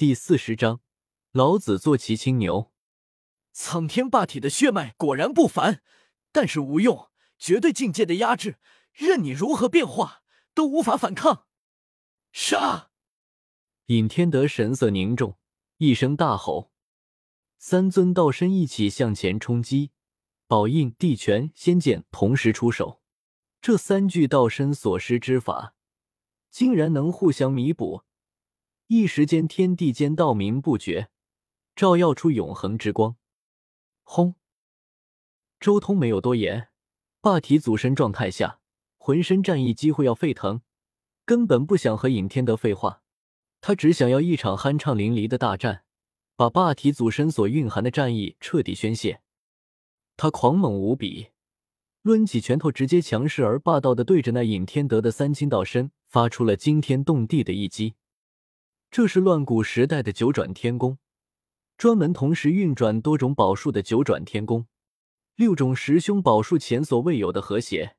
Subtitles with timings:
[0.00, 0.80] 第四十章，
[1.30, 2.72] 老子坐骑青牛。
[3.52, 5.82] 苍天霸体的血脉果然不凡，
[6.32, 8.58] 但是无用，绝对境界的压制，
[8.94, 10.22] 任你如何变化
[10.54, 11.44] 都无法反抗。
[12.32, 12.88] 杀！
[13.88, 15.36] 尹天德神色凝重，
[15.76, 16.72] 一声大吼，
[17.58, 19.90] 三尊道身一起向前冲击，
[20.46, 23.02] 宝印、地拳、仙剑同时出手。
[23.60, 25.74] 这三具道身所施之法，
[26.50, 28.04] 竟然能互相弥补。
[28.92, 31.10] 一时间，天地间道明不绝，
[31.76, 33.14] 照耀出永恒之光。
[34.02, 34.34] 轰！
[35.60, 36.70] 周通没有多言，
[37.20, 38.58] 霸体祖身状态下，
[38.98, 40.62] 浑身战意几乎要沸腾，
[41.24, 43.02] 根本不想和尹天德废话，
[43.60, 45.84] 他只想要一场酣畅淋漓的大战，
[46.34, 49.20] 把霸体祖身所蕴含的战意彻底宣泄。
[50.16, 51.28] 他狂猛无比，
[52.02, 57.94] 抡起拳头，直接强势而霸道的对着那尹天德的三清道身发出了惊天动地的一击。
[58.90, 60.98] 这是乱古时代的九转天功，
[61.78, 64.66] 专门同时运转多种宝术的九转天功，
[65.36, 67.94] 六种十凶宝术前所未有的和谐，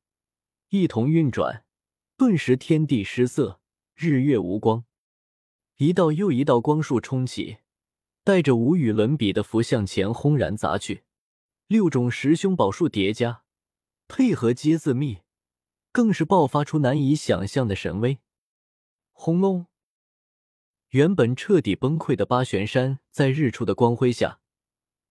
[0.67, 1.63] 一同运转，
[2.17, 3.61] 顿时天地失色，
[3.95, 4.83] 日月无光，
[5.77, 7.59] 一道又一道光束冲起，
[8.25, 11.03] 带着无与伦比的符向前轰然砸去。
[11.67, 13.43] 六种十凶宝术叠加，
[14.09, 15.19] 配合皆自密，
[15.93, 18.19] 更是爆发出难以想象的神威。
[19.13, 19.67] 轰隆！
[20.91, 24.41] 原本彻底崩溃的八玄山，在日出的光辉下，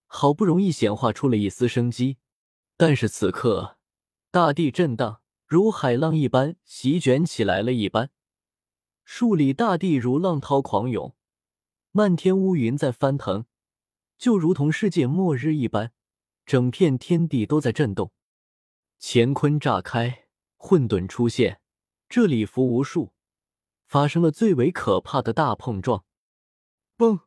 [0.07, 2.19] 好不容易显化出了一丝生机。
[2.77, 3.79] 但是此刻，
[4.31, 8.11] 大地震荡，如海浪一般席卷起来了一般，
[9.05, 11.15] 数里大地如浪涛狂涌，
[11.93, 13.47] 漫天乌云在翻腾，
[14.19, 15.93] 就如同世界末日一般，
[16.45, 18.13] 整片天地都在震动。
[19.01, 20.27] 乾坤炸开，
[20.59, 21.63] 混沌出现，
[22.07, 23.15] 这里符无数。
[23.91, 26.05] 发生了最为可怕的大碰撞，
[26.97, 27.23] 嘣！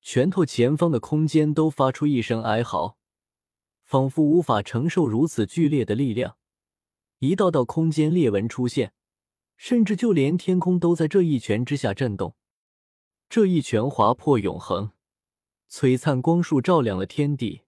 [0.00, 2.98] 拳头前方的空间都发出一声哀嚎，
[3.84, 6.38] 仿佛无法承受如此剧烈的力量。
[7.20, 8.92] 一道道空间裂纹出现，
[9.56, 12.34] 甚至就连天空都在这一拳之下震动。
[13.28, 14.90] 这一拳划破永恒，
[15.70, 17.62] 璀璨光束照亮了天地，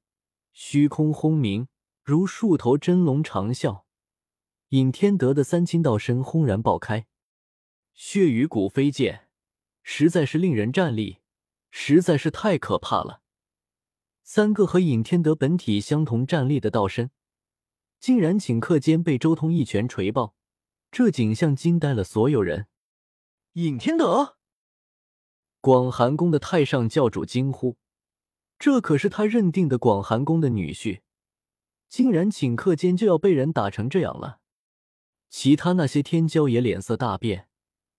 [0.50, 1.69] 虚空轰鸣，
[2.03, 3.84] 如数头真龙长啸。
[4.70, 7.06] 尹天德的三清道身轰然爆开。
[8.03, 9.28] 血与骨飞溅，
[9.83, 11.19] 实在是令人战栗，
[11.71, 13.21] 实在是太可怕了。
[14.22, 17.10] 三个和尹天德本体相同战力的道身，
[18.00, 20.34] 竟然顷刻间被周通一拳锤爆，
[20.91, 22.69] 这景象惊呆了所有人。
[23.53, 24.39] 尹天德，
[25.60, 27.77] 广寒宫的太上教主惊呼
[28.59, 31.03] ：“这可是他认定的广寒宫的女婿，
[31.91, 34.41] 竟然顷刻间就要被人打成这样了！”
[35.28, 37.49] 其他那些天骄也脸色大变。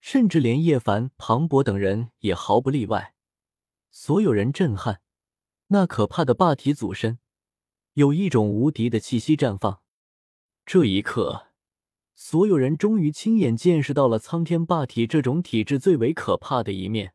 [0.02, 3.14] 甚至连叶凡、庞博等人也毫不例外，
[3.92, 5.02] 所有人震撼。
[5.68, 7.20] 那可怕的霸体祖身，
[7.94, 9.82] 有一种无敌的气息绽放。
[10.66, 11.48] 这一刻，
[12.16, 17.14] 所有人终于亲眼见识到了苍天霸体这种体质最为可怕的一面，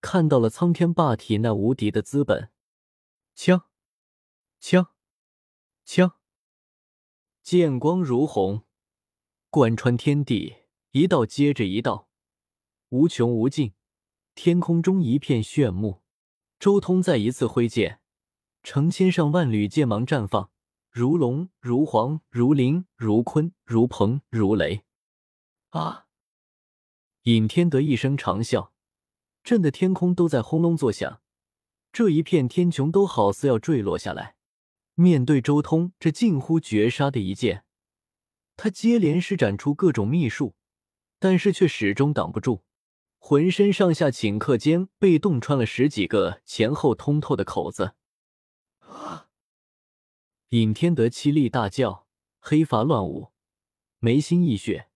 [0.00, 2.50] 看到了苍天霸体那无敌的资本。
[3.34, 3.64] 枪，
[4.60, 4.92] 枪，
[5.84, 6.12] 枪！
[7.42, 8.62] 剑光如虹，
[9.50, 10.57] 贯穿天地。
[10.92, 12.08] 一道接着一道，
[12.88, 13.74] 无穷无尽，
[14.34, 16.02] 天空中一片炫目。
[16.58, 18.00] 周通再一次挥剑，
[18.62, 20.50] 成千上万缕剑芒绽放，
[20.90, 24.84] 如龙，如凰，如麟，如鲲，如鹏，如雷。
[25.68, 26.06] 啊！
[27.24, 28.70] 尹天德一声长啸，
[29.44, 31.20] 震得天空都在轰隆作响，
[31.92, 34.36] 这一片天穹都好似要坠落下来。
[34.94, 37.64] 面对周通这近乎绝杀的一剑，
[38.56, 40.54] 他接连施展出各种秘术。
[41.18, 42.62] 但是却始终挡不住，
[43.18, 47.94] 浑身上下顷刻间被洞穿了十几个前后通透的口子。
[48.80, 49.28] 啊！
[50.50, 52.06] 尹天德凄厉大叫，
[52.40, 53.32] 黑发乱舞，
[53.98, 54.88] 眉心溢血，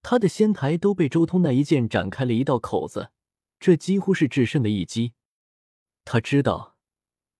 [0.00, 3.10] 他的仙台都被周通那一剑斩开了一道口子，
[3.60, 5.12] 这几乎是制胜的一击。
[6.04, 6.76] 他知道，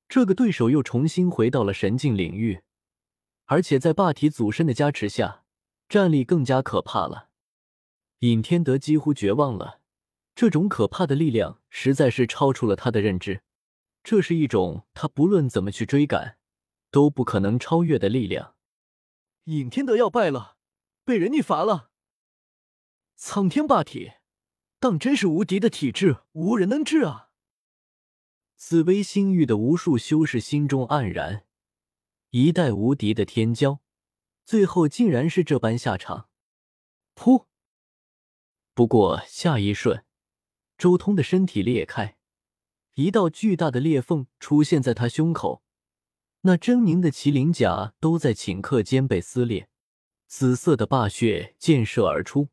[0.08, 2.62] 这个对手又重新回到了神境领域，
[3.46, 5.44] 而且在霸体祖身的加持下，
[5.88, 7.27] 战力更加可怕了。
[8.20, 9.80] 尹天德几乎绝望了，
[10.34, 13.42] 这种可怕的力量实在是超出了他的认知，
[14.02, 16.38] 这是一种他不论怎么去追赶
[16.90, 18.56] 都不可能超越的力量。
[19.44, 20.56] 尹天德要败了，
[21.04, 21.90] 被人逆伐了。
[23.14, 24.12] 苍天霸体，
[24.80, 27.30] 当真是无敌的体质，无人能治啊！
[28.56, 31.44] 紫薇星域的无数修士心中黯然，
[32.30, 33.78] 一代无敌的天骄，
[34.44, 36.28] 最后竟然是这般下场。
[37.14, 37.47] 噗！
[38.78, 40.04] 不过，下一瞬，
[40.76, 42.16] 周通的身体裂开，
[42.94, 45.64] 一道巨大的裂缝出现在他胸口，
[46.42, 49.68] 那狰狞的麒麟甲都在顷刻间被撕裂，
[50.28, 52.50] 紫色的霸血溅射而出。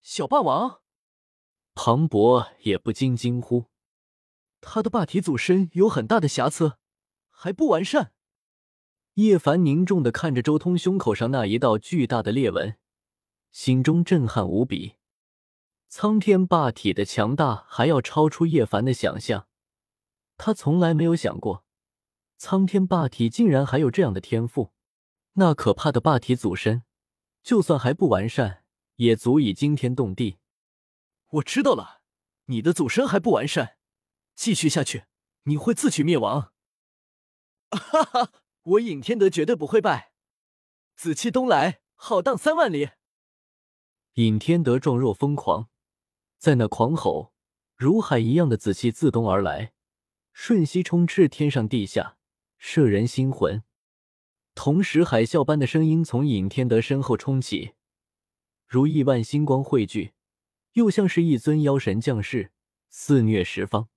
[0.00, 0.80] 小霸王，
[1.72, 3.66] 庞博也不禁惊呼
[4.60, 6.78] ：“他的霸体祖身有很大的瑕疵，
[7.30, 8.12] 还不完善。”
[9.14, 12.76] 叶凡凝重的看着周通胸口上那一道巨大的裂纹，
[13.52, 14.97] 心中震撼无比。
[15.88, 19.48] 苍天霸体的强大还要超出叶凡的想象，
[20.36, 21.64] 他从来没有想过，
[22.36, 24.74] 苍天霸体竟然还有这样的天赋。
[25.32, 26.82] 那可怕的霸体祖身，
[27.42, 28.64] 就算还不完善，
[28.96, 30.38] 也足以惊天动地。
[31.30, 32.02] 我知道了，
[32.46, 33.78] 你的祖身还不完善，
[34.34, 35.06] 继续下去，
[35.44, 36.52] 你会自取灭亡。
[37.70, 38.32] 哈哈，
[38.62, 40.12] 我尹天德绝对不会败。
[40.96, 42.90] 紫气东来，浩荡三万里。
[44.14, 45.70] 尹天德状若疯狂。
[46.38, 47.32] 在那狂吼，
[47.76, 49.72] 如海一样的紫气自东而来，
[50.32, 52.16] 瞬息充斥天上地下，
[52.58, 53.64] 摄人心魂。
[54.54, 57.72] 同时，海啸般的声音从尹天德身后冲起，
[58.68, 60.12] 如亿万星光汇聚，
[60.74, 62.52] 又像是一尊妖神降世，
[62.88, 63.88] 肆虐十方。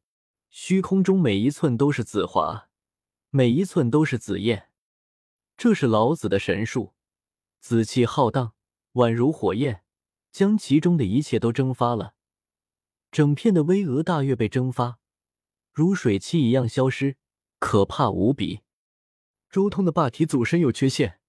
[0.50, 2.70] 虚空中每一寸都是紫华，
[3.30, 4.70] 每一寸都是紫焰。
[5.56, 6.94] 这是老子的神术，
[7.60, 8.54] 紫气浩荡，
[8.94, 9.84] 宛如火焰，
[10.32, 12.16] 将其中的一切都蒸发了。
[13.12, 14.98] 整片的巍峨大岳被蒸发，
[15.74, 17.18] 如水汽一样消失，
[17.60, 18.62] 可怕无比。
[19.50, 21.20] 周通的霸体祖身有缺陷，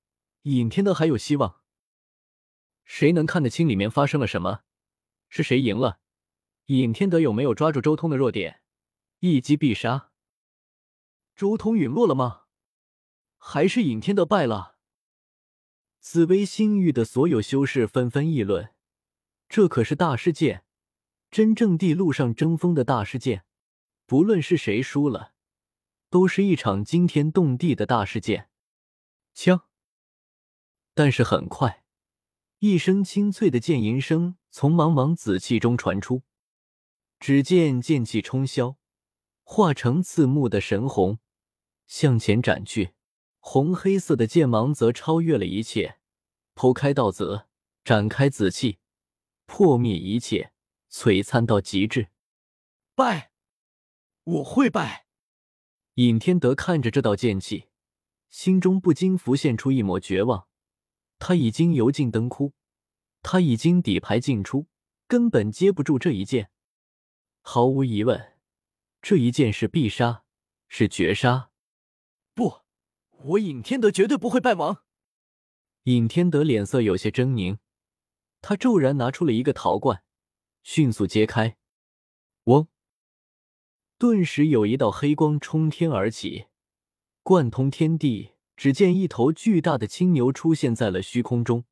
[0.42, 1.60] 尹天德还有希望。
[2.84, 4.60] 谁能看得清里面发生了什么？
[5.28, 5.98] 是谁赢了？
[6.66, 8.62] 尹天德有没有抓住周通的弱点，
[9.18, 10.12] 一击必杀？
[11.34, 12.42] 周通陨落了吗？
[13.36, 14.76] 还是尹天德败了？
[15.98, 18.72] 紫薇星域的所有修士纷纷议论，
[19.48, 20.64] 这可是大事件。
[21.32, 23.46] 真正地路上争锋的大事件，
[24.04, 25.32] 不论是谁输了，
[26.10, 28.50] 都是一场惊天动地的大事件。
[29.32, 29.62] 枪！
[30.92, 31.84] 但是很快，
[32.58, 36.22] 一声清脆的剑吟声从茫茫紫气中传出，
[37.18, 38.76] 只见剑气冲霄，
[39.42, 41.18] 化成刺目的神虹，
[41.86, 42.92] 向前斩去。
[43.40, 45.98] 红黑色的剑芒则超越了一切，
[46.54, 47.48] 剖开道泽，
[47.82, 48.80] 展开紫气，
[49.46, 50.51] 破灭一切。
[50.92, 52.08] 璀璨到极致，
[52.94, 53.32] 拜！
[54.24, 55.06] 我会拜！
[55.94, 57.70] 尹天德看着这道剑气，
[58.28, 60.46] 心中不禁浮现出一抹绝望。
[61.18, 62.52] 他已经油尽灯枯，
[63.22, 64.66] 他已经底牌尽出，
[65.08, 66.50] 根本接不住这一剑。
[67.40, 68.36] 毫无疑问，
[69.00, 70.24] 这一剑是必杀，
[70.68, 71.50] 是绝杀。
[72.34, 72.60] 不，
[73.10, 74.84] 我尹天德绝对不会败亡。
[75.84, 77.58] 尹天德脸色有些狰狞，
[78.42, 80.01] 他骤然拿出了一个陶罐。
[80.62, 81.56] 迅速揭开，
[82.44, 82.68] 嗡！
[83.98, 86.46] 顿时有一道黑光冲天而起，
[87.22, 88.32] 贯通天地。
[88.54, 91.64] 只见一头巨大的青牛出现在了虚空中，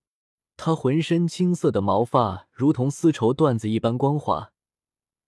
[0.56, 4.52] 它浑身青色的毛发如同丝绸缎子一般光滑，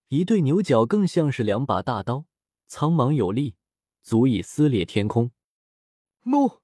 [0.08, 2.24] 一对牛角更像是两把大刀，
[2.66, 3.54] 苍茫有力，
[4.02, 5.30] 足以撕裂天空。
[6.24, 6.62] 怒！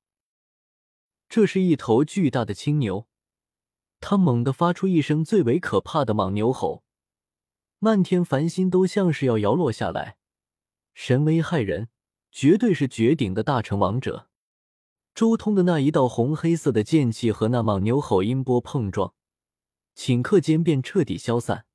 [1.29, 3.07] 这是一头巨大的青牛，
[4.01, 6.83] 它猛地发出一声最为可怕的莽牛吼。
[7.81, 10.17] 漫天繁星都像是要摇落下来，
[10.95, 11.89] 神威骇人，
[12.33, 14.29] 绝对是绝顶的大成王者。
[15.15, 19.15] 周通的那一道红黑色的剑气和那莽牛吼音波碰撞，
[19.95, 21.67] 顷刻间便彻底消散，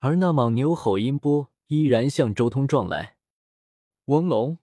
[0.00, 3.16] 而那莽牛吼音波依然向周通撞来。
[4.04, 4.58] 翁龙，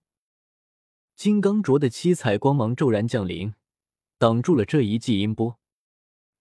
[1.15, 3.55] 金刚镯的七彩光芒骤然降临，
[4.19, 5.59] 挡住了这一记音波。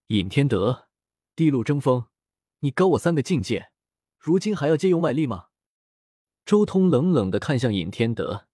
[0.09, 0.89] 尹天德，
[1.35, 2.07] 地路争锋，
[2.61, 3.71] 你高我三个境界。
[4.25, 5.49] 如今还要借用外力吗？
[6.47, 8.47] 周通冷冷的看向尹天德，